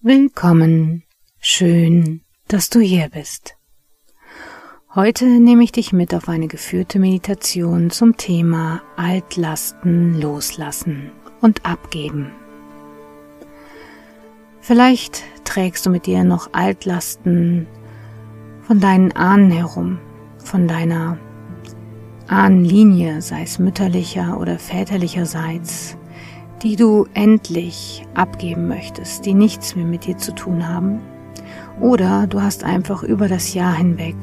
Willkommen, 0.00 1.02
schön, 1.40 2.20
dass 2.46 2.70
du 2.70 2.78
hier 2.78 3.08
bist. 3.08 3.56
Heute 4.94 5.24
nehme 5.24 5.64
ich 5.64 5.72
dich 5.72 5.92
mit 5.92 6.14
auf 6.14 6.28
eine 6.28 6.46
geführte 6.46 7.00
Meditation 7.00 7.90
zum 7.90 8.16
Thema 8.18 8.82
Altlasten 8.96 10.20
loslassen 10.20 11.10
und 11.40 11.66
abgeben. 11.66 12.30
Vielleicht 14.60 15.24
trägst 15.42 15.86
du 15.86 15.90
mit 15.90 16.06
dir 16.06 16.22
noch 16.22 16.52
Altlasten 16.52 17.66
von 18.62 18.78
deinen 18.78 19.10
Ahnen 19.16 19.50
herum, 19.50 19.98
von 20.38 20.68
deiner 20.68 21.18
Ahnenlinie, 22.30 23.20
sei 23.22 23.42
es 23.42 23.58
mütterlicher 23.58 24.38
oder 24.38 24.56
väterlicherseits, 24.56 25.96
die 26.62 26.76
du 26.76 27.08
endlich 27.12 28.06
abgeben 28.14 28.68
möchtest, 28.68 29.26
die 29.26 29.34
nichts 29.34 29.74
mehr 29.74 29.84
mit 29.84 30.06
dir 30.06 30.16
zu 30.16 30.32
tun 30.32 30.68
haben. 30.68 31.00
Oder 31.80 32.28
du 32.28 32.40
hast 32.40 32.62
einfach 32.62 33.02
über 33.02 33.26
das 33.26 33.52
Jahr 33.54 33.74
hinweg 33.74 34.14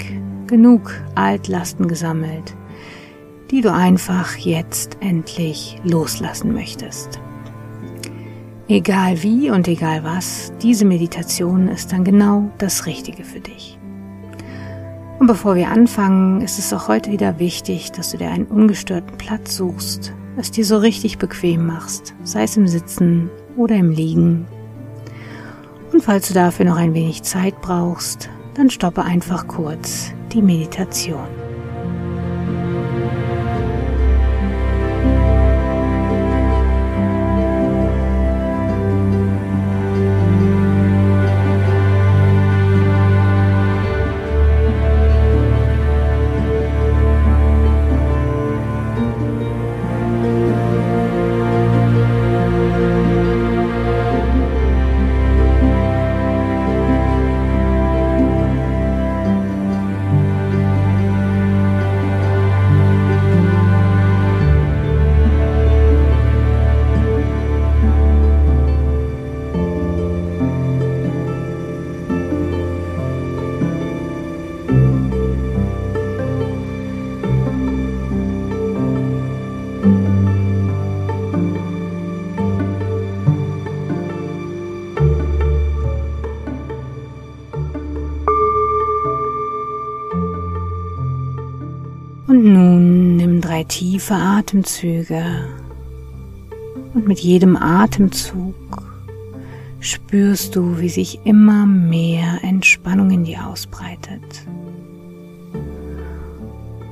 genug 0.48 0.94
Altlasten 1.16 1.90
gesammelt, 1.90 2.56
die 3.52 3.60
du 3.60 3.74
einfach 3.74 4.38
jetzt 4.38 4.98
endlich 5.02 5.78
loslassen 5.84 6.54
möchtest. 6.54 7.20
Egal 8.70 9.22
wie 9.22 9.52
und 9.52 9.68
egal 9.68 10.06
was, 10.06 10.54
diese 10.62 10.86
Meditation 10.86 11.68
ist 11.68 11.92
dann 11.92 12.06
genau 12.06 12.50
das 12.58 12.86
Richtige 12.86 13.26
für 13.26 13.42
dich. 13.42 13.78
Und 15.20 15.28
bevor 15.28 15.56
wir 15.56 15.70
anfangen, 15.70 16.42
ist 16.42 16.60
es 16.60 16.72
auch 16.74 16.88
heute 16.88 17.12
wieder 17.12 17.40
wichtig, 17.40 17.92
dass 17.92 18.12
du 18.12 18.18
dir 18.18 18.30
einen 18.30 18.46
ungestörten 18.46 19.18
Platz 19.18 19.56
suchst, 19.56 20.14
es 20.38 20.52
dir 20.52 20.64
so 20.64 20.78
richtig 20.78 21.18
bequem 21.18 21.66
machst, 21.66 22.14
sei 22.24 22.44
es 22.44 22.56
im 22.56 22.68
Sitzen 22.68 23.32
oder 23.56 23.76
im 23.76 23.90
Liegen. 23.90 24.46
Und 25.92 26.04
falls 26.04 26.28
du 26.28 26.36
dafür 26.36 26.66
noch 26.66 26.78
ein 26.78 26.94
wenig 26.94 27.24
Zeit 27.24 27.60
brauchst, 27.62 28.30
dann 28.54 28.70
stoppe 28.70 29.04
einfach 29.04 29.48
kurz 29.48 30.12
die 30.32 30.42
Meditation. 30.44 31.47
Atemzüge. 94.48 95.26
Und 96.94 97.06
mit 97.06 97.20
jedem 97.20 97.58
Atemzug 97.58 98.56
spürst 99.82 100.56
du, 100.56 100.80
wie 100.80 100.88
sich 100.88 101.20
immer 101.26 101.66
mehr 101.66 102.42
Entspannung 102.44 103.12
in 103.12 103.26
dir 103.26 103.46
ausbreitet. 103.46 104.48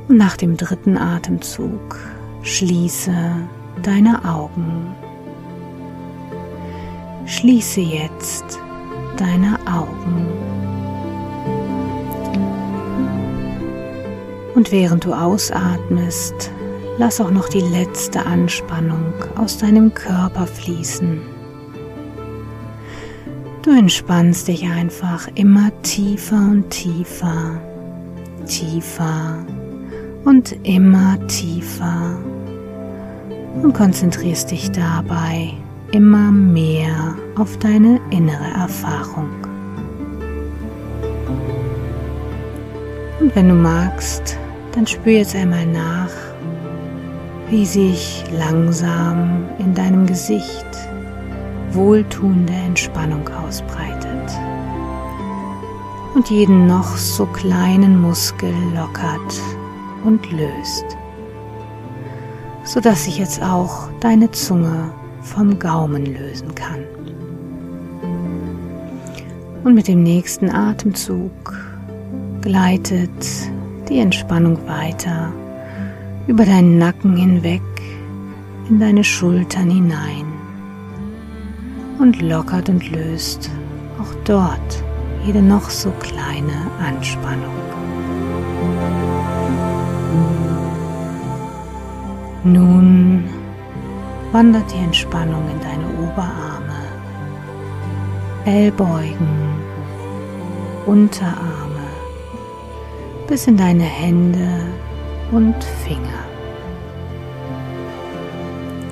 Und 0.09 0.17
nach 0.17 0.35
dem 0.35 0.57
dritten 0.57 0.97
Atemzug 0.97 1.97
schließe 2.41 3.15
deine 3.83 4.25
Augen. 4.25 4.94
Schließe 7.25 7.79
jetzt 7.79 8.59
deine 9.15 9.57
Augen. 9.65 10.27
Und 14.55 14.73
während 14.73 15.05
du 15.05 15.13
ausatmest, 15.13 16.51
lass 16.97 17.19
auch 17.19 17.31
noch 17.31 17.50
die 17.50 17.61
letzte 17.61 18.25
Anspannung 18.25 19.13
aus 19.35 19.57
deinem 19.57 19.94
Körper 19.94 20.47
fließen. 20.47 21.22
Du 23.61 23.72
entspannst 23.72 24.47
dich 24.47 24.63
einfach 24.69 25.28
immer 25.33 25.72
tiefer 25.81 26.38
und 26.38 26.69
tiefer, 26.69 27.59
tiefer 28.45 29.45
und 30.23 30.56
immer 30.63 31.17
tiefer 31.28 32.17
und 33.63 33.73
konzentrierst 33.73 34.51
dich 34.51 34.72
dabei 34.72 35.53
immer 35.91 36.31
mehr 36.31 37.16
auf 37.38 37.57
deine 37.57 38.00
innere 38.12 38.51
Erfahrung. 38.56 39.29
Und 43.19 43.35
wenn 43.35 43.50
du 43.50 43.56
magst, 43.56 44.38
dann 44.73 44.85
spür 44.85 45.13
jetzt 45.13 45.35
einmal 45.35 45.66
nach, 45.66 46.12
wie 47.50 47.66
sich 47.66 48.23
langsam 48.38 49.45
in 49.59 49.73
deinem 49.73 50.06
Gesicht 50.06 50.66
wohltuende 51.72 52.53
Entspannung 52.53 53.28
ausbreitet 53.29 54.31
und 56.16 56.29
jeden 56.29 56.66
noch 56.66 56.95
so 56.97 57.25
kleinen 57.25 58.01
Muskel 58.01 58.53
lockert 58.73 59.41
und 60.03 60.31
löst, 60.31 60.85
sodass 62.63 63.03
sich 63.03 63.19
jetzt 63.19 63.44
auch 63.44 63.89
deine 64.00 64.31
Zunge 64.31 64.91
vom 65.22 65.59
Gaumen 65.59 66.06
lösen 66.06 66.56
kann. 66.56 66.83
Und 69.63 69.73
mit 69.73 69.88
dem 69.88 70.03
nächsten 70.03 70.50
Atemzug 70.50 71.31
gleitet 72.41 73.09
die 73.89 74.00
Entspannung 74.00 74.57
weiter 74.67 75.33
über 76.28 76.46
deinen 76.46 76.78
Nacken 76.78 77.16
hinweg 77.16 77.62
in 78.69 78.80
deine 78.80 79.03
Schultern 79.03 79.69
hinein 79.69 80.25
und 82.00 82.22
lockert 82.22 82.69
und 82.69 82.90
löst 82.91 83.50
auch 84.02 84.13
dort 84.25 84.84
jede 85.25 85.41
noch 85.41 85.69
so 85.69 85.91
kleine 86.00 86.69
Anspannung. 86.80 87.53
Nun 92.44 93.24
wandert 94.31 94.72
die 94.72 94.84
Entspannung 94.84 95.44
in 95.50 95.59
deine 95.62 95.88
Oberarme, 96.03 96.75
Ellbeugen, 98.46 99.56
Unterarme 100.86 101.66
bis 103.28 103.47
in 103.47 103.57
deine 103.57 103.84
Hände 103.84 104.47
und 105.35 105.61
Finger. 105.83 106.23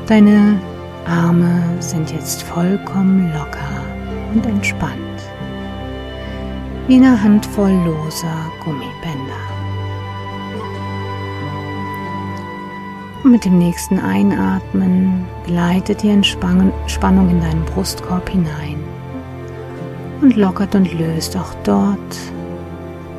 Deine 0.07 0.59
Arme 1.05 1.63
sind 1.79 2.11
jetzt 2.11 2.43
vollkommen 2.43 3.31
locker 3.31 3.81
und 4.33 4.45
entspannt, 4.45 4.99
wie 6.87 6.97
eine 6.97 7.23
Handvoll 7.23 7.71
loser 7.85 8.51
Gummibänder. 8.61 9.43
Und 13.23 13.31
mit 13.31 13.45
dem 13.45 13.57
nächsten 13.57 13.99
Einatmen 13.99 15.25
gleitet 15.45 16.03
die 16.03 16.09
Entspannung 16.09 16.73
in 17.29 17.39
deinen 17.39 17.63
Brustkorb 17.73 18.27
hinein 18.27 18.83
und 20.21 20.35
lockert 20.35 20.75
und 20.75 20.91
löst 20.99 21.37
auch 21.37 21.53
dort 21.63 22.17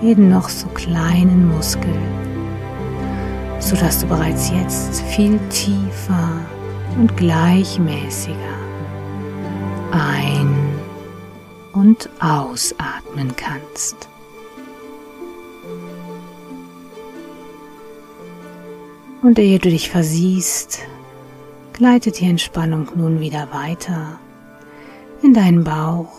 jeden 0.03 0.29
noch 0.29 0.51
so 0.51 0.67
kleinen 0.69 1.49
Muskel, 1.49 1.95
sodass 3.65 4.01
du 4.01 4.07
bereits 4.07 4.51
jetzt 4.51 5.01
viel 5.03 5.39
tiefer 5.49 6.39
und 6.99 7.17
gleichmäßiger 7.17 8.35
ein- 9.91 10.79
und 11.73 12.11
ausatmen 12.21 13.35
kannst. 13.37 14.09
Und 19.23 19.39
ehe 19.39 19.59
du 19.59 19.71
dich 19.71 19.89
versiehst, 19.89 20.81
gleitet 21.73 22.21
die 22.21 22.27
Entspannung 22.27 22.91
nun 22.95 23.21
wieder 23.21 23.49
weiter 23.51 24.19
in 25.23 25.33
deinen 25.33 25.65
Bauch, 25.65 26.13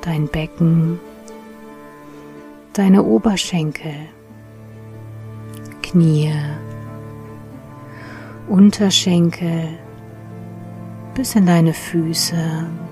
dein 0.00 0.28
Becken, 0.28 0.98
deine 2.72 3.02
Oberschenkel, 3.02 4.08
Knie, 5.90 6.32
Unterschenkel 8.48 9.70
bis 11.16 11.34
in 11.34 11.46
deine 11.46 11.74
Füße 11.74 12.36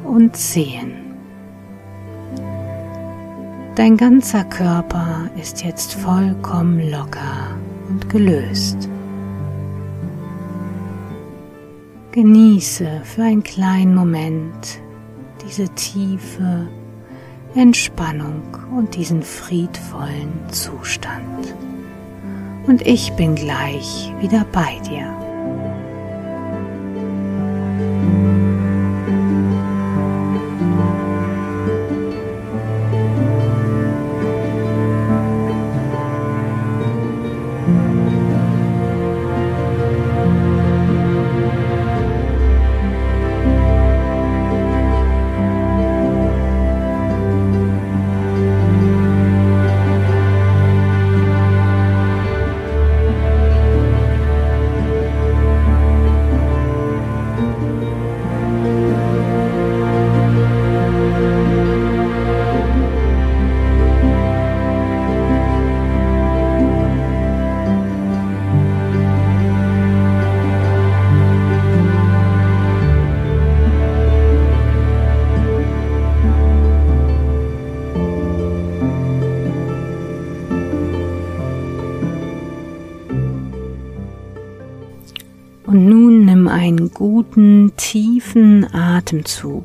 und 0.02 0.36
Zehen. 0.36 0.94
Dein 3.76 3.96
ganzer 3.96 4.42
Körper 4.42 5.30
ist 5.40 5.62
jetzt 5.62 5.94
vollkommen 5.94 6.90
locker 6.90 7.56
und 7.88 8.08
gelöst. 8.08 8.88
Genieße 12.10 13.02
für 13.04 13.22
einen 13.22 13.44
kleinen 13.44 13.94
Moment 13.94 14.80
diese 15.46 15.68
tiefe 15.68 16.66
Entspannung 17.54 18.42
und 18.76 18.96
diesen 18.96 19.22
friedvollen 19.22 20.32
Zustand. 20.50 21.54
Und 22.68 22.86
ich 22.86 23.10
bin 23.14 23.34
gleich 23.34 24.12
wieder 24.20 24.44
bei 24.52 24.78
dir. 24.86 25.27
Atemzug. 89.08 89.64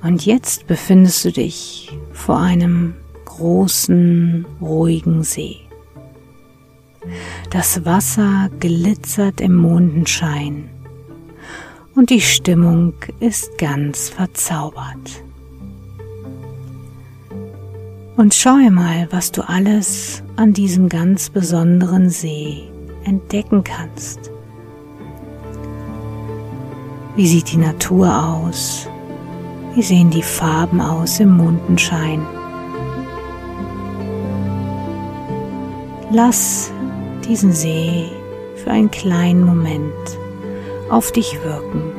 Und 0.00 0.24
jetzt 0.24 0.68
befindest 0.68 1.24
du 1.24 1.32
dich 1.32 1.90
vor 2.12 2.38
einem 2.38 2.94
großen, 3.24 4.46
ruhigen 4.60 5.24
See. 5.24 5.56
Das 7.50 7.84
Wasser 7.84 8.48
glitzert 8.60 9.40
im 9.40 9.56
Mondenschein 9.56 10.70
und 11.96 12.10
die 12.10 12.20
Stimmung 12.20 12.94
ist 13.18 13.58
ganz 13.58 14.08
verzaubert. 14.08 15.24
Und 18.16 18.34
schau 18.34 18.56
mal, 18.70 19.08
was 19.10 19.32
du 19.32 19.48
alles 19.48 20.22
an 20.36 20.52
diesem 20.52 20.88
ganz 20.88 21.30
besonderen 21.30 22.08
See 22.08 22.68
entdecken 23.04 23.64
kannst. 23.64 24.30
Wie 27.18 27.26
sieht 27.26 27.50
die 27.50 27.56
Natur 27.56 28.16
aus? 28.16 28.88
Wie 29.74 29.82
sehen 29.82 30.08
die 30.08 30.22
Farben 30.22 30.80
aus 30.80 31.18
im 31.18 31.36
Mondenschein? 31.36 32.24
Lass 36.12 36.70
diesen 37.28 37.50
See 37.50 38.04
für 38.54 38.70
einen 38.70 38.92
kleinen 38.92 39.44
Moment 39.44 40.16
auf 40.90 41.10
dich 41.10 41.42
wirken. 41.42 41.97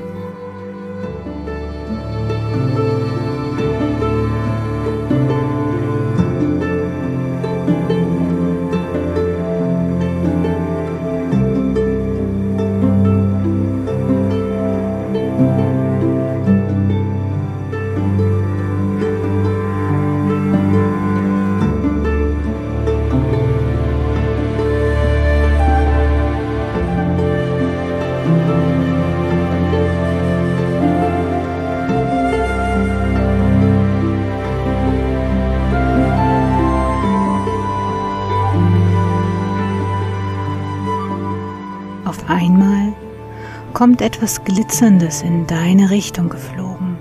Kommt 43.79 44.01
etwas 44.01 44.43
Glitzerndes 44.43 45.21
in 45.21 45.47
deine 45.47 45.89
Richtung 45.89 46.27
geflogen. 46.27 46.97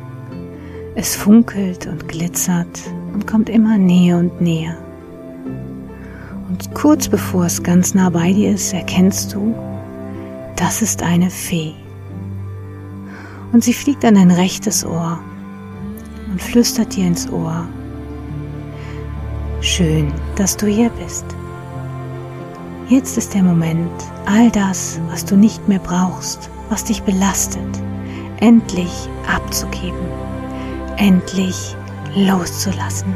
Es 0.94 1.16
funkelt 1.16 1.88
und 1.88 2.06
glitzert 2.06 2.68
und 3.12 3.26
kommt 3.26 3.48
immer 3.48 3.76
näher 3.76 4.16
und 4.16 4.40
näher. 4.40 4.76
Und 6.48 6.72
kurz 6.74 7.08
bevor 7.08 7.46
es 7.46 7.64
ganz 7.64 7.94
nah 7.94 8.10
bei 8.10 8.32
dir 8.32 8.52
ist, 8.52 8.72
erkennst 8.72 9.34
du, 9.34 9.56
das 10.54 10.80
ist 10.80 11.02
eine 11.02 11.30
Fee. 11.30 11.74
Und 13.52 13.64
sie 13.64 13.74
fliegt 13.74 14.04
an 14.04 14.14
dein 14.14 14.30
rechtes 14.30 14.86
Ohr 14.86 15.18
und 16.30 16.40
flüstert 16.40 16.94
dir 16.94 17.08
ins 17.08 17.28
Ohr. 17.28 17.66
Schön, 19.62 20.12
dass 20.36 20.56
du 20.56 20.68
hier 20.68 20.90
bist. 20.90 21.24
Jetzt 22.88 23.18
ist 23.18 23.34
der 23.34 23.42
Moment, 23.42 23.90
all 24.26 24.48
das, 24.52 25.00
was 25.10 25.24
du 25.24 25.34
nicht 25.34 25.66
mehr 25.66 25.80
brauchst, 25.80 26.48
was 26.68 26.84
dich 26.84 27.02
belastet, 27.02 27.82
endlich 28.40 29.08
abzugeben, 29.26 30.06
endlich 30.96 31.76
loszulassen. 32.14 33.14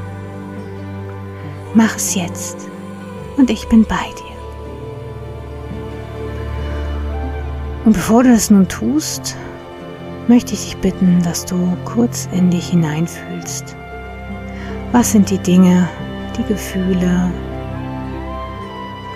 Mach 1.74 1.96
es 1.96 2.14
jetzt 2.14 2.68
und 3.36 3.50
ich 3.50 3.68
bin 3.68 3.84
bei 3.84 3.94
dir. 4.16 4.32
Und 7.84 7.94
bevor 7.94 8.22
du 8.22 8.30
das 8.30 8.50
nun 8.50 8.68
tust, 8.68 9.36
möchte 10.28 10.54
ich 10.54 10.64
dich 10.64 10.76
bitten, 10.76 11.20
dass 11.22 11.44
du 11.44 11.76
kurz 11.84 12.28
in 12.32 12.50
dich 12.50 12.68
hineinfühlst. 12.68 13.76
Was 14.92 15.12
sind 15.12 15.30
die 15.30 15.38
Dinge, 15.38 15.88
die 16.36 16.44
Gefühle, 16.44 17.32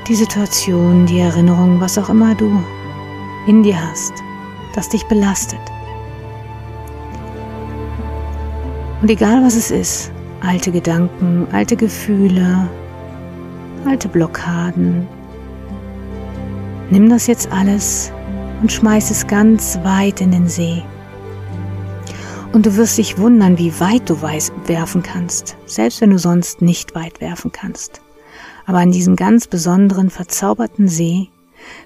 die 0.09 0.15
Situation, 0.15 1.07
die 1.07 1.21
Erinnerung, 1.21 1.81
was 1.81 1.99
auch 1.99 2.09
immer 2.09 2.35
du 2.35 2.63
in 3.47 3.63
dir 3.63 3.77
hast, 3.91 4.15
das 4.77 4.89
dich 4.89 5.05
belastet. 5.07 5.59
Und 9.03 9.11
egal 9.11 9.43
was 9.43 9.57
es 9.57 9.71
ist, 9.71 10.13
alte 10.41 10.71
Gedanken, 10.71 11.49
alte 11.53 11.77
Gefühle, 11.77 12.69
alte 13.85 14.09
Blockaden, 14.09 15.07
nimm 16.91 17.09
das 17.11 17.27
jetzt 17.27 17.51
alles 17.51 18.13
und 18.61 18.71
schmeiß 18.71 19.11
es 19.11 19.27
ganz 19.27 19.79
weit 19.83 20.21
in 20.21 20.31
den 20.31 20.49
See. 20.49 20.83
Und 22.53 22.65
du 22.65 22.77
wirst 22.77 22.97
dich 22.97 23.19
wundern, 23.19 23.59
wie 23.59 23.79
weit 23.81 24.09
du 24.09 24.23
werfen 24.23 25.03
kannst, 25.03 25.57
selbst 25.67 26.01
wenn 26.01 26.11
du 26.11 26.19
sonst 26.19 26.63
nicht 26.63 26.95
weit 26.95 27.21
werfen 27.21 27.53
kannst. 27.53 28.01
Aber 28.67 28.79
an 28.79 28.93
diesem 28.93 29.15
ganz 29.15 29.47
besonderen, 29.47 30.11
verzauberten 30.11 30.89
See 30.89 31.29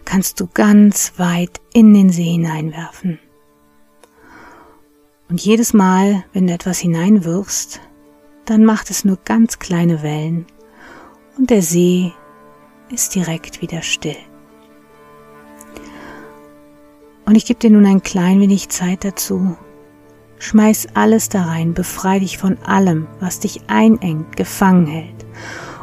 kannst 0.04 0.40
du 0.40 0.46
ganz 0.46 1.12
weit 1.16 1.60
in 1.72 1.94
den 1.94 2.10
See 2.10 2.32
hineinwerfen. 2.32 3.18
Und 5.28 5.40
jedes 5.40 5.72
Mal, 5.72 6.24
wenn 6.32 6.46
du 6.48 6.52
etwas 6.52 6.78
hineinwirfst, 6.78 7.80
dann 8.44 8.64
macht 8.64 8.90
es 8.90 9.04
nur 9.04 9.18
ganz 9.24 9.60
kleine 9.60 10.02
Wellen 10.02 10.46
und 11.38 11.50
der 11.50 11.62
See 11.62 12.12
ist 12.90 13.14
direkt 13.14 13.62
wieder 13.62 13.82
still. 13.82 14.16
Und 17.26 17.36
ich 17.36 17.46
gebe 17.46 17.60
dir 17.60 17.70
nun 17.70 17.86
ein 17.86 18.02
klein 18.02 18.40
wenig 18.40 18.70
Zeit 18.70 19.04
dazu. 19.04 19.56
Schmeiß 20.40 20.88
alles 20.94 21.28
da 21.28 21.44
rein, 21.44 21.74
befrei 21.74 22.18
dich 22.18 22.38
von 22.38 22.58
allem, 22.64 23.06
was 23.20 23.38
dich 23.38 23.60
einengt, 23.68 24.36
gefangen 24.36 24.86
hält 24.86 25.26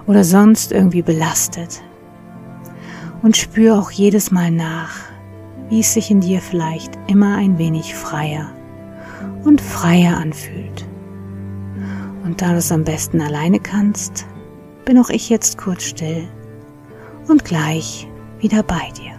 oder 0.07 0.25
sonst 0.25 0.73
irgendwie 0.73 1.03
belastet. 1.03 1.81
Und 3.21 3.35
spür 3.35 3.77
auch 3.77 3.91
jedes 3.91 4.31
Mal 4.31 4.51
nach, 4.51 4.95
wie 5.69 5.79
es 5.79 5.93
sich 5.93 6.11
in 6.11 6.21
dir 6.21 6.41
vielleicht 6.41 6.97
immer 7.07 7.35
ein 7.37 7.57
wenig 7.57 7.95
freier 7.95 8.51
und 9.43 9.59
freier 9.59 10.17
anfühlt. 10.17 10.85
Und 12.23 12.41
da 12.41 12.51
du 12.51 12.57
es 12.57 12.71
am 12.71 12.83
besten 12.83 13.21
alleine 13.21 13.59
kannst, 13.59 14.25
bin 14.85 14.97
auch 14.97 15.09
ich 15.09 15.29
jetzt 15.29 15.57
kurz 15.57 15.83
still 15.83 16.27
und 17.27 17.43
gleich 17.43 18.07
wieder 18.39 18.63
bei 18.63 18.91
dir. 18.97 19.16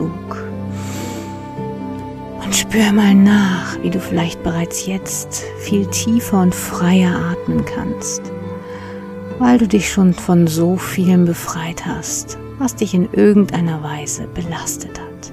Atemzug. 0.00 0.36
Und 2.44 2.54
spür 2.54 2.92
mal 2.92 3.14
nach, 3.14 3.80
wie 3.82 3.90
du 3.90 4.00
vielleicht 4.00 4.42
bereits 4.42 4.86
jetzt 4.86 5.44
viel 5.60 5.86
tiefer 5.86 6.40
und 6.40 6.54
freier 6.54 7.14
atmen 7.32 7.64
kannst, 7.64 8.22
weil 9.38 9.58
du 9.58 9.68
dich 9.68 9.90
schon 9.90 10.14
von 10.14 10.46
so 10.46 10.76
vielem 10.76 11.26
befreit 11.26 11.84
hast, 11.86 12.38
was 12.58 12.74
dich 12.74 12.94
in 12.94 13.12
irgendeiner 13.12 13.82
Weise 13.82 14.26
belastet 14.34 14.98
hat. 14.98 15.32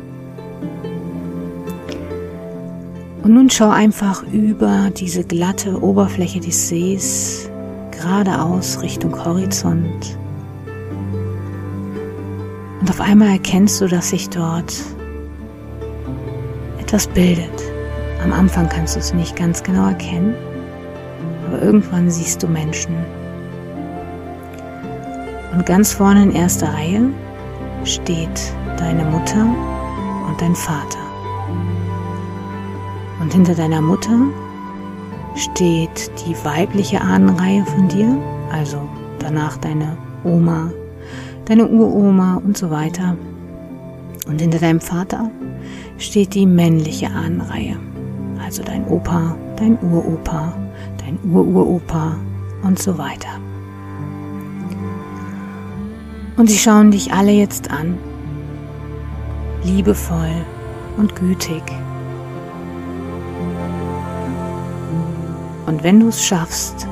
Und 3.24 3.34
nun 3.34 3.50
schau 3.50 3.70
einfach 3.70 4.24
über 4.32 4.90
diese 4.96 5.24
glatte 5.24 5.82
Oberfläche 5.82 6.40
des 6.40 6.70
Sees 6.70 7.50
geradeaus 7.92 8.82
Richtung 8.82 9.26
Horizont 9.26 10.18
und 12.80 12.90
auf 12.90 13.02
einmal 13.02 13.30
erkennst 13.30 13.82
du, 13.82 13.88
dass 13.88 14.10
sich 14.10 14.30
dort 14.30 14.74
etwas 16.80 17.08
bildet. 17.08 17.64
Am 18.24 18.32
Anfang 18.34 18.70
kannst 18.70 18.96
du 18.96 19.00
es 19.00 19.14
nicht 19.14 19.36
ganz 19.36 19.64
genau 19.64 19.88
erkennen, 19.88 20.36
aber 21.48 21.62
irgendwann 21.62 22.10
siehst 22.10 22.44
du 22.44 22.48
Menschen. 22.48 22.96
Und 25.54 25.66
ganz 25.66 25.94
vorne 25.94 26.24
in 26.24 26.32
erster 26.32 26.74
Reihe 26.74 27.10
steht 27.84 28.54
deine 28.78 29.04
Mutter 29.06 29.46
und 30.28 30.40
dein 30.40 30.56
Vater. 30.56 31.00
Und 33.20 33.34
hinter 33.34 33.56
deiner 33.56 33.82
Mutter 33.82 34.20
steht 35.36 36.12
die 36.26 36.36
weibliche 36.46 37.02
Ahnenreihe 37.02 37.66
von 37.66 37.88
dir, 37.88 38.18
also 38.52 38.78
danach 39.20 39.58
deine 39.58 39.98
Oma, 40.24 40.70
deine 41.48 41.68
Uroma 41.68 42.42
und 42.44 42.58
so 42.58 42.70
weiter. 42.70 43.16
Und 44.28 44.42
hinter 44.42 44.60
deinem 44.60 44.82
Vater 44.82 45.32
steht 45.98 46.34
die 46.34 46.46
männliche 46.46 47.08
Ahnenreihe, 47.10 47.78
also 48.44 48.62
dein 48.64 48.86
Opa, 48.88 49.36
dein 49.56 49.78
Uropa, 49.82 50.54
dein 50.98 51.18
Ururopa 51.32 52.18
und 52.64 52.78
so 52.78 52.98
weiter. 52.98 53.40
Und 56.36 56.50
sie 56.50 56.58
schauen 56.58 56.92
dich 56.92 57.14
alle 57.14 57.32
jetzt 57.32 57.72
an, 57.72 57.98
liebevoll 59.64 60.46
und 60.98 61.16
gütig. 61.16 61.64
Und 65.66 65.84
wenn 65.84 66.00
du 66.00 66.10
es 66.10 66.24
schaffst, 66.24 66.88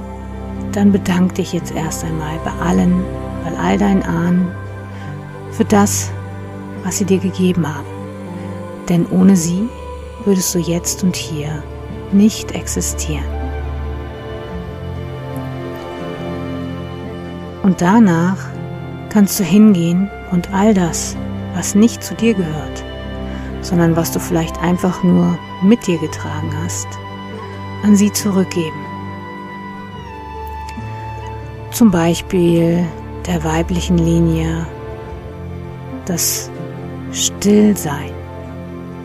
dann 0.72 0.92
bedank 0.92 1.36
dich 1.36 1.54
jetzt 1.54 1.74
erst 1.74 2.04
einmal 2.04 2.38
bei 2.44 2.52
allen, 2.66 3.04
bei 3.46 3.58
all 3.58 3.78
deinen 3.78 4.04
Ahnen 4.04 4.48
für 5.52 5.66
das, 5.66 6.12
was 6.84 6.98
sie 6.98 7.06
dir 7.06 7.20
gegeben 7.20 7.66
haben. 7.68 7.88
Denn 8.90 9.06
ohne 9.08 9.36
sie 9.36 9.70
würdest 10.26 10.54
du 10.54 10.60
jetzt 10.60 11.04
und 11.04 11.16
hier 11.16 11.64
nicht 12.12 12.52
existieren. 12.52 13.26
Und 17.64 17.82
danach 17.82 18.38
kannst 19.10 19.40
du 19.40 19.44
hingehen 19.44 20.10
und 20.32 20.54
all 20.54 20.74
das, 20.74 21.16
was 21.56 21.74
nicht 21.74 22.04
zu 22.04 22.14
dir 22.16 22.34
gehört, 22.34 22.84
sondern 23.62 23.96
was 23.96 24.12
du 24.12 24.20
vielleicht 24.20 24.62
einfach 24.62 25.04
nur 25.04 25.38
mit 25.64 25.88
dir 25.88 25.98
getragen 26.00 26.52
hast, 26.64 26.88
an 27.84 27.96
sie 27.96 28.12
zurückgeben. 28.12 28.86
Zum 31.72 31.92
Beispiel 31.92 32.86
der 33.28 33.44
weiblichen 33.44 33.98
Linie 33.98 34.66
das 36.06 36.50
Stillsein, 37.12 38.12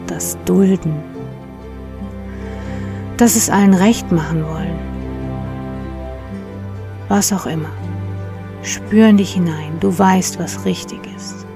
das 0.07 0.37
Dulden, 0.45 1.03
das 3.17 3.37
es 3.37 3.49
allen 3.49 3.75
recht 3.75 4.11
machen 4.13 4.45
wollen. 4.45 4.79
Was 7.09 7.33
auch 7.33 7.47
immer. 7.47 7.71
Spür 8.63 9.09
in 9.09 9.17
dich 9.17 9.33
hinein, 9.33 9.79
du 9.81 9.99
weißt, 9.99 10.39
was 10.39 10.65
richtig 10.65 11.01
ist 11.17 11.47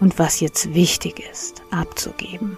und 0.00 0.18
was 0.18 0.40
jetzt 0.40 0.74
wichtig 0.74 1.22
ist, 1.30 1.62
abzugeben. 1.70 2.56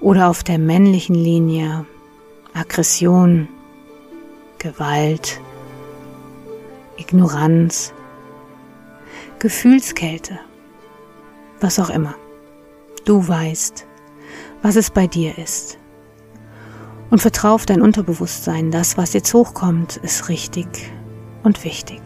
Oder 0.00 0.28
auf 0.28 0.42
der 0.42 0.58
männlichen 0.58 1.14
Linie 1.14 1.84
Aggression, 2.54 3.48
Gewalt, 4.58 5.40
Ignoranz, 6.98 7.94
Gefühlskälte, 9.38 10.38
was 11.60 11.78
auch 11.78 11.90
immer. 11.90 12.14
Du 13.04 13.26
weißt, 13.26 13.86
was 14.62 14.76
es 14.76 14.90
bei 14.90 15.06
dir 15.06 15.38
ist. 15.38 15.78
Und 17.10 17.20
vertrau 17.20 17.54
auf 17.54 17.64
dein 17.64 17.80
Unterbewusstsein, 17.80 18.70
das, 18.70 18.98
was 18.98 19.14
jetzt 19.14 19.32
hochkommt, 19.32 19.96
ist 19.98 20.28
richtig 20.28 20.68
und 21.42 21.64
wichtig. 21.64 22.02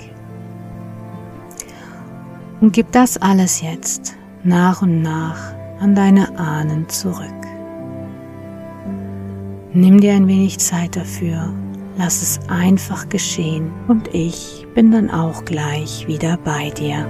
Und 2.60 2.72
gib 2.72 2.92
das 2.92 3.16
alles 3.16 3.62
jetzt 3.62 4.14
nach 4.44 4.82
und 4.82 5.02
nach 5.02 5.54
an 5.80 5.96
deine 5.96 6.38
Ahnen 6.38 6.88
zurück. 6.88 7.32
Nimm 9.72 10.00
dir 10.00 10.12
ein 10.12 10.28
wenig 10.28 10.58
Zeit 10.58 10.94
dafür, 10.94 11.52
lass 11.96 12.22
es 12.22 12.40
einfach 12.48 13.08
geschehen 13.08 13.72
und 13.88 14.14
ich 14.14 14.66
bin 14.74 14.90
dann 14.90 15.10
auch 15.10 15.44
gleich 15.44 16.06
wieder 16.06 16.36
bei 16.38 16.70
dir. 16.70 17.06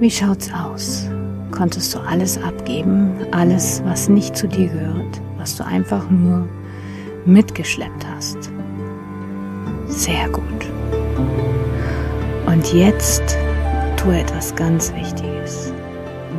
Wie 0.00 0.10
schaut's 0.12 0.48
aus? 0.52 1.08
Konntest 1.50 1.92
du 1.92 1.98
alles 1.98 2.40
abgeben, 2.40 3.14
alles, 3.32 3.82
was 3.84 4.08
nicht 4.08 4.36
zu 4.36 4.46
dir 4.46 4.68
gehört, 4.68 5.20
was 5.38 5.56
du 5.56 5.64
einfach 5.64 6.08
nur 6.08 6.46
mitgeschleppt 7.26 8.06
hast? 8.14 8.52
Sehr 9.88 10.28
gut. 10.28 10.44
Und 12.46 12.72
jetzt 12.72 13.36
tu 13.96 14.12
etwas 14.12 14.54
ganz 14.54 14.92
Wichtiges. 14.94 15.72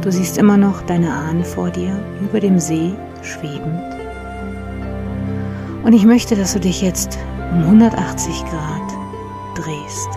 Du 0.02 0.10
siehst 0.10 0.38
immer 0.38 0.56
noch 0.56 0.82
deine 0.84 1.12
Ahnen 1.12 1.44
vor 1.44 1.70
dir 1.70 2.02
über 2.22 2.40
dem 2.40 2.60
See 2.60 2.94
schwebend. 3.24 3.84
Und 5.84 5.92
ich 5.92 6.06
möchte, 6.06 6.38
dass 6.38 6.54
du 6.54 6.62
dich 6.62 6.82
jetzt 6.82 7.20
um 7.52 7.64
180 7.64 8.42
Grad 8.46 8.94
drehst. 9.56 10.10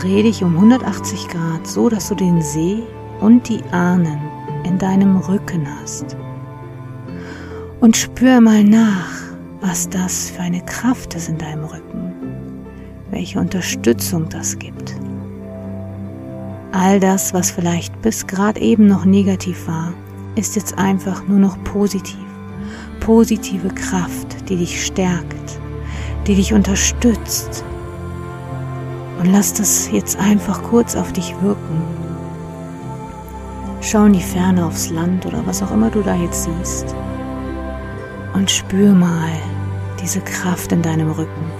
Dreh 0.00 0.22
dich 0.22 0.44
um 0.44 0.54
180 0.54 1.26
Grad, 1.26 1.66
so 1.66 1.88
dass 1.88 2.08
du 2.08 2.14
den 2.14 2.40
See 2.40 2.84
und 3.20 3.48
die 3.48 3.64
Ahnen 3.72 4.20
in 4.62 4.78
deinem 4.78 5.16
Rücken 5.16 5.66
hast. 5.80 6.16
Und 7.80 7.96
spür 7.96 8.40
mal 8.40 8.62
nach, 8.62 9.10
was 9.60 9.88
das 9.88 10.30
für 10.30 10.42
eine 10.42 10.64
Kraft 10.64 11.16
ist 11.16 11.28
in 11.28 11.36
deinem 11.36 11.64
Rücken, 11.64 12.12
welche 13.10 13.40
Unterstützung 13.40 14.28
das 14.28 14.56
gibt. 14.56 14.94
All 16.70 17.00
das, 17.00 17.34
was 17.34 17.50
vielleicht 17.50 18.00
bis 18.00 18.24
gerade 18.24 18.60
eben 18.60 18.86
noch 18.86 19.04
negativ 19.04 19.66
war, 19.66 19.92
ist 20.36 20.54
jetzt 20.54 20.78
einfach 20.78 21.26
nur 21.26 21.40
noch 21.40 21.60
positiv. 21.64 22.18
Positive 23.00 23.68
Kraft, 23.70 24.48
die 24.48 24.58
dich 24.58 24.86
stärkt, 24.86 25.58
die 26.28 26.36
dich 26.36 26.52
unterstützt, 26.52 27.64
und 29.18 29.26
lass 29.26 29.52
das 29.52 29.90
jetzt 29.90 30.18
einfach 30.18 30.62
kurz 30.62 30.94
auf 30.96 31.12
dich 31.12 31.34
wirken. 31.42 31.82
Schau 33.80 34.04
in 34.04 34.12
die 34.12 34.22
Ferne 34.22 34.66
aufs 34.66 34.90
Land 34.90 35.26
oder 35.26 35.46
was 35.46 35.62
auch 35.62 35.70
immer 35.70 35.90
du 35.90 36.02
da 36.02 36.14
jetzt 36.14 36.44
siehst. 36.44 36.94
Und 38.34 38.50
spür 38.50 38.92
mal 38.92 39.30
diese 40.00 40.20
Kraft 40.20 40.72
in 40.72 40.82
deinem 40.82 41.10
Rücken. 41.10 41.50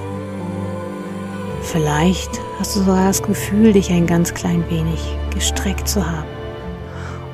Vielleicht 1.63 2.41
hast 2.59 2.77
du 2.77 2.81
sogar 2.81 3.07
das 3.07 3.23
Gefühl, 3.23 3.73
dich 3.73 3.91
ein 3.91 4.07
ganz 4.07 4.33
klein 4.33 4.65
wenig 4.69 5.17
gestreckt 5.35 5.89
zu 5.89 6.05
haben 6.09 6.29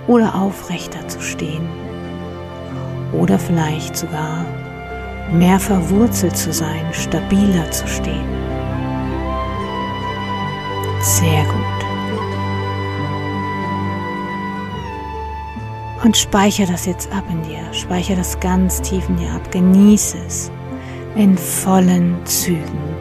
oder 0.07 0.35
aufrechter 0.35 1.07
zu 1.09 1.21
stehen 1.21 1.69
oder 3.13 3.39
vielleicht 3.39 3.97
sogar 3.97 4.45
mehr 5.33 5.61
verwurzelt 5.61 6.37
zu 6.37 6.53
sein, 6.53 6.85
stabiler 6.93 7.71
zu 7.71 7.87
stehen. 7.87 8.34
Sehr 11.05 11.45
gut. 11.45 11.85
Und 16.03 16.17
speichere 16.17 16.73
das 16.73 16.87
jetzt 16.87 17.13
ab 17.13 17.25
in 17.31 17.43
dir. 17.43 17.61
Speichere 17.75 18.17
das 18.17 18.41
ganz 18.41 18.81
tief 18.81 19.07
in 19.11 19.17
dir 19.19 19.31
ab. 19.33 19.51
Genieße 19.51 20.17
es 20.27 20.51
in 21.15 21.37
vollen 21.37 22.17
Zügen. 22.25 22.94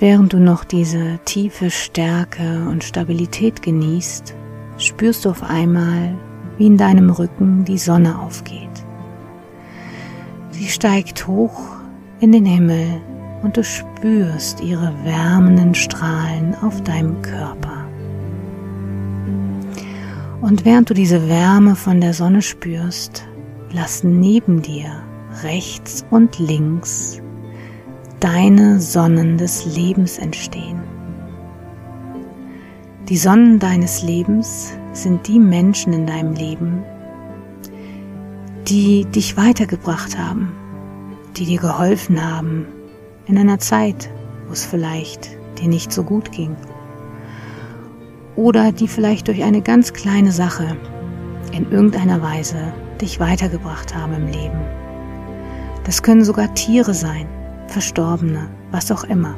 Während 0.00 0.32
du 0.32 0.38
noch 0.38 0.62
diese 0.62 1.18
tiefe 1.24 1.70
Stärke 1.70 2.64
und 2.70 2.84
Stabilität 2.84 3.62
genießt, 3.62 4.32
spürst 4.76 5.24
du 5.24 5.30
auf 5.30 5.42
einmal, 5.42 6.14
wie 6.56 6.66
in 6.66 6.76
deinem 6.76 7.10
Rücken 7.10 7.64
die 7.64 7.78
Sonne 7.78 8.20
aufgeht. 8.20 8.68
Sie 10.52 10.68
steigt 10.68 11.26
hoch 11.26 11.60
in 12.20 12.30
den 12.30 12.44
Himmel 12.44 13.00
und 13.42 13.56
du 13.56 13.64
spürst 13.64 14.60
ihre 14.60 14.94
wärmenden 15.02 15.74
Strahlen 15.74 16.54
auf 16.62 16.80
deinem 16.84 17.20
Körper. 17.22 17.84
Und 20.40 20.64
während 20.64 20.90
du 20.90 20.94
diese 20.94 21.28
Wärme 21.28 21.74
von 21.74 22.00
der 22.00 22.14
Sonne 22.14 22.42
spürst, 22.42 23.26
lassen 23.72 24.20
neben 24.20 24.62
dir, 24.62 25.02
rechts 25.42 26.06
und 26.10 26.38
links, 26.38 27.20
deine 28.20 28.80
Sonnen 28.80 29.38
des 29.38 29.64
Lebens 29.76 30.18
entstehen. 30.18 30.82
Die 33.08 33.16
Sonnen 33.16 33.58
deines 33.58 34.02
Lebens 34.02 34.72
sind 34.92 35.26
die 35.28 35.38
Menschen 35.38 35.92
in 35.92 36.06
deinem 36.06 36.34
Leben, 36.34 36.82
die 38.68 39.04
dich 39.06 39.36
weitergebracht 39.36 40.18
haben, 40.18 40.52
die 41.36 41.46
dir 41.46 41.60
geholfen 41.60 42.22
haben 42.22 42.66
in 43.26 43.38
einer 43.38 43.58
Zeit, 43.58 44.10
wo 44.46 44.52
es 44.52 44.66
vielleicht 44.66 45.30
dir 45.58 45.68
nicht 45.68 45.92
so 45.92 46.02
gut 46.02 46.32
ging. 46.32 46.56
Oder 48.36 48.72
die 48.72 48.88
vielleicht 48.88 49.28
durch 49.28 49.42
eine 49.42 49.62
ganz 49.62 49.92
kleine 49.92 50.32
Sache 50.32 50.76
in 51.52 51.70
irgendeiner 51.70 52.20
Weise 52.20 52.72
dich 53.00 53.20
weitergebracht 53.20 53.94
haben 53.94 54.14
im 54.14 54.26
Leben. 54.26 54.60
Das 55.84 56.02
können 56.02 56.24
sogar 56.24 56.52
Tiere 56.54 56.92
sein, 56.92 57.26
Verstorbene, 57.68 58.48
was 58.70 58.90
auch 58.90 59.04
immer. 59.04 59.34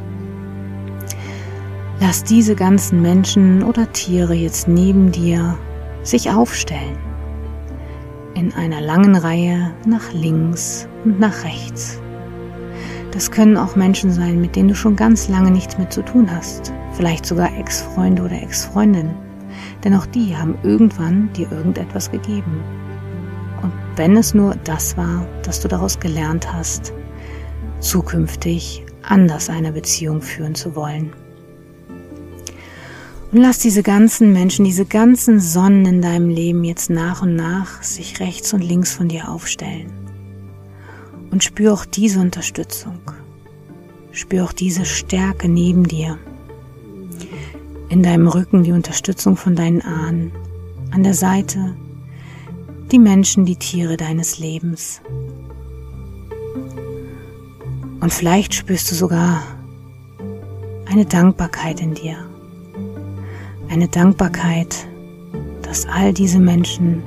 Lass 2.00 2.24
diese 2.24 2.54
ganzen 2.54 3.02
Menschen 3.02 3.62
oder 3.62 3.92
Tiere 3.92 4.32
jetzt 4.32 4.68
neben 4.68 5.12
dir 5.12 5.58
sich 6.02 6.30
aufstellen. 6.30 6.96
In 8.34 8.54
einer 8.54 8.80
langen 8.80 9.16
Reihe 9.16 9.72
nach 9.84 10.12
links 10.12 10.88
und 11.04 11.20
nach 11.20 11.44
rechts. 11.44 12.00
Das 13.10 13.30
können 13.30 13.56
auch 13.56 13.76
Menschen 13.76 14.10
sein, 14.10 14.40
mit 14.40 14.56
denen 14.56 14.68
du 14.68 14.74
schon 14.74 14.96
ganz 14.96 15.28
lange 15.28 15.50
nichts 15.50 15.76
mehr 15.76 15.90
zu 15.90 16.02
tun 16.02 16.30
hast. 16.30 16.72
Vielleicht 16.92 17.26
sogar 17.26 17.54
Ex-Freunde 17.58 18.22
oder 18.22 18.40
Ex-Freundinnen. 18.40 19.14
Denn 19.84 19.94
auch 19.94 20.06
die 20.06 20.36
haben 20.36 20.56
irgendwann 20.62 21.30
dir 21.34 21.50
irgendetwas 21.50 22.10
gegeben. 22.10 22.62
Und 23.62 23.72
wenn 23.96 24.16
es 24.16 24.32
nur 24.32 24.54
das 24.64 24.96
war, 24.96 25.26
dass 25.42 25.60
du 25.60 25.68
daraus 25.68 25.98
gelernt 25.98 26.50
hast, 26.50 26.94
zukünftig 27.80 28.84
anders 29.02 29.50
eine 29.50 29.72
Beziehung 29.72 30.22
führen 30.22 30.54
zu 30.54 30.76
wollen. 30.76 31.12
Und 33.32 33.38
lass 33.40 33.58
diese 33.58 33.82
ganzen 33.82 34.32
Menschen, 34.32 34.64
diese 34.64 34.84
ganzen 34.84 35.38
Sonnen 35.38 35.86
in 35.86 36.02
deinem 36.02 36.28
Leben 36.28 36.64
jetzt 36.64 36.90
nach 36.90 37.22
und 37.22 37.36
nach 37.36 37.82
sich 37.82 38.18
rechts 38.18 38.52
und 38.52 38.60
links 38.60 38.92
von 38.92 39.08
dir 39.08 39.28
aufstellen. 39.28 39.92
Und 41.30 41.44
spür 41.44 41.72
auch 41.72 41.84
diese 41.84 42.18
Unterstützung. 42.18 42.98
Spür 44.10 44.44
auch 44.44 44.52
diese 44.52 44.84
Stärke 44.84 45.48
neben 45.48 45.84
dir. 45.84 46.18
In 47.88 48.02
deinem 48.02 48.26
Rücken 48.26 48.64
die 48.64 48.72
Unterstützung 48.72 49.36
von 49.36 49.54
deinen 49.54 49.82
Ahnen. 49.82 50.32
An 50.90 51.04
der 51.04 51.14
Seite 51.14 51.76
die 52.90 52.98
Menschen, 52.98 53.44
die 53.44 53.54
Tiere 53.54 53.96
deines 53.96 54.40
Lebens. 54.40 55.00
Und 58.00 58.12
vielleicht 58.12 58.54
spürst 58.54 58.90
du 58.90 58.94
sogar 58.94 59.42
eine 60.90 61.04
Dankbarkeit 61.04 61.80
in 61.80 61.94
dir 61.94 62.30
eine 63.70 63.86
Dankbarkeit, 63.86 64.88
dass 65.62 65.86
all 65.86 66.12
diese 66.12 66.40
Menschen 66.40 67.02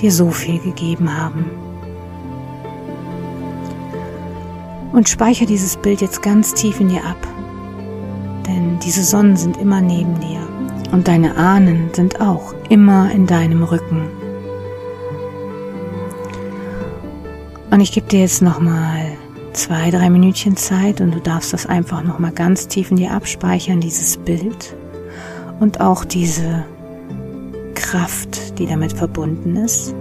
dir 0.00 0.12
so 0.12 0.30
viel 0.30 0.58
gegeben 0.60 1.16
haben. 1.16 1.46
Und 4.92 5.08
speichere 5.08 5.46
dieses 5.46 5.76
Bild 5.76 6.00
jetzt 6.00 6.22
ganz 6.22 6.52
tief 6.52 6.80
in 6.80 6.88
dir 6.88 7.04
ab, 7.04 7.26
denn 8.46 8.78
diese 8.80 9.02
Sonnen 9.02 9.36
sind 9.36 9.56
immer 9.56 9.80
neben 9.80 10.18
dir 10.20 10.40
und 10.92 11.08
deine 11.08 11.36
Ahnen 11.36 11.88
sind 11.94 12.20
auch 12.20 12.54
immer 12.68 13.10
in 13.12 13.26
deinem 13.26 13.62
Rücken. 13.62 14.19
Und 17.70 17.80
ich 17.80 17.92
gebe 17.92 18.08
dir 18.08 18.20
jetzt 18.20 18.42
nochmal 18.42 19.06
zwei, 19.52 19.90
drei 19.90 20.10
Minütchen 20.10 20.56
Zeit 20.56 21.00
und 21.00 21.14
du 21.14 21.20
darfst 21.20 21.52
das 21.52 21.66
einfach 21.66 22.02
nochmal 22.02 22.32
ganz 22.32 22.68
tief 22.68 22.90
in 22.90 22.96
dir 22.96 23.12
abspeichern, 23.12 23.80
dieses 23.80 24.16
Bild 24.16 24.74
und 25.60 25.80
auch 25.80 26.04
diese 26.04 26.64
Kraft, 27.74 28.58
die 28.58 28.66
damit 28.66 28.92
verbunden 28.92 29.56
ist, 29.56 29.94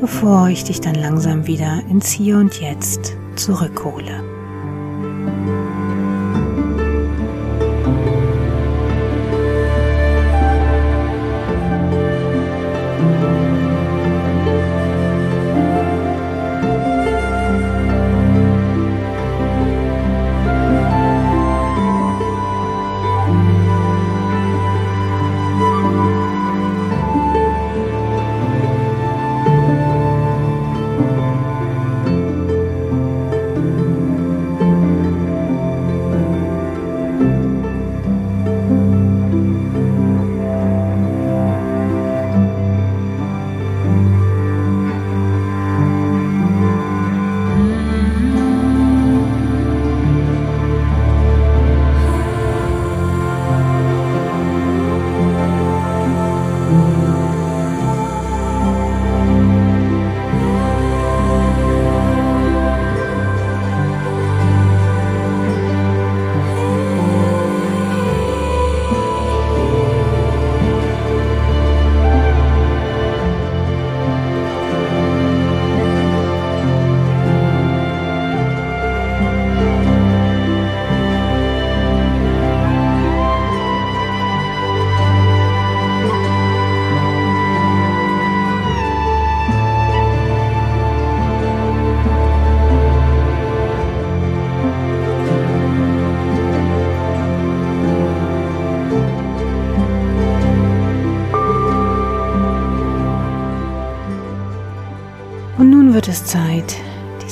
bevor 0.00 0.48
ich 0.48 0.64
dich 0.64 0.80
dann 0.80 0.94
langsam 0.94 1.46
wieder 1.46 1.82
ins 1.88 2.10
Hier 2.10 2.36
und 2.36 2.60
Jetzt 2.60 3.16
zurückhole. 3.36 4.35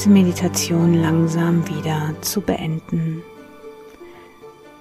Diese 0.04 0.12
Meditation 0.12 0.92
langsam 0.92 1.66
wieder 1.66 2.14
zu 2.20 2.42
beenden. 2.42 3.22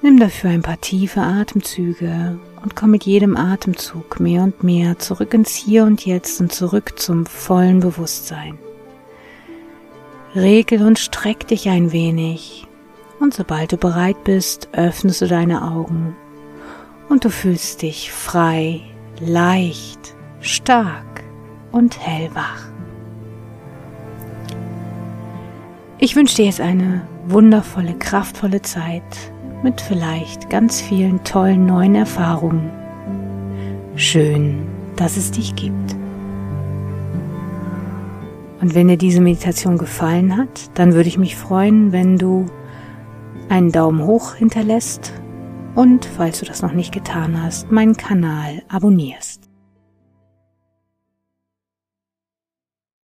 Nimm 0.02 0.20
dafür 0.20 0.50
ein 0.50 0.62
paar 0.62 0.82
tiefe 0.82 1.22
Atemzüge 1.22 2.38
und 2.62 2.76
komm 2.76 2.92
mit 2.92 3.06
jedem 3.06 3.38
Atemzug 3.38 4.20
mehr 4.20 4.44
und 4.44 4.64
mehr 4.64 5.00
zurück 5.00 5.34
ins 5.34 5.56
Hier 5.56 5.86
und 5.86 6.06
Jetzt 6.06 6.42
und 6.42 6.52
zurück 6.52 7.00
zum 7.00 7.26
vollen 7.26 7.80
Bewusstsein. 7.80 8.58
Regel 10.36 10.86
und 10.86 11.00
streck 11.00 11.48
dich 11.48 11.70
ein 11.70 11.94
wenig 11.94 12.68
und 13.22 13.34
sobald 13.34 13.72
du 13.72 13.78
bereit 13.78 14.26
bist, 14.26 14.68
öffnest 14.74 15.22
du 15.22 15.28
deine 15.28 15.72
Augen 15.72 16.18
und 17.08 17.24
du 17.24 17.30
fühlst 17.30 17.82
dich 17.82 18.12
frei, 18.12 18.82
leicht, 19.22 20.16
stark 20.42 21.24
und 21.72 21.98
hellwach. 21.98 22.73
Ich 26.04 26.18
wünsche 26.18 26.36
dir 26.36 26.44
jetzt 26.44 26.60
eine 26.60 27.08
wundervolle, 27.28 27.94
kraftvolle 27.94 28.62
Zeit 28.62 29.02
mit 29.64 29.80
vielleicht 29.80 30.50
ganz 30.50 30.82
vielen 30.82 31.24
tollen 31.24 31.66
neuen 31.66 31.96
Erfahrungen. 31.96 32.70
Schön, 33.96 34.68
dass 34.98 35.16
es 35.16 35.32
dich 35.32 35.56
gibt. 35.56 35.96
Und 38.60 38.76
wenn 38.76 38.90
dir 38.90 38.98
diese 38.98 39.22
Meditation 39.22 39.78
gefallen 39.78 40.36
hat, 40.36 40.78
dann 40.78 40.94
würde 40.94 41.08
ich 41.08 41.18
mich 41.18 41.38
freuen, 41.38 41.94
wenn 41.94 42.18
du 42.18 42.48
einen 43.48 43.72
Daumen 43.72 44.04
hoch 44.06 44.36
hinterlässt 44.36 45.14
und, 45.74 46.04
falls 46.04 46.40
du 46.40 46.46
das 46.46 46.62
noch 46.62 46.74
nicht 46.74 46.94
getan 46.94 47.42
hast, 47.42 47.72
meinen 47.72 47.96
Kanal 47.96 48.62
abonnierst. 48.68 49.43